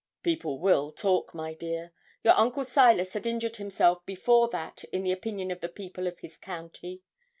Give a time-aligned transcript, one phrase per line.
[0.23, 1.93] 'People will talk, my dear.
[2.23, 6.21] Your uncle Silas had injured himself before that in the opinion of the people of
[6.21, 7.03] his county.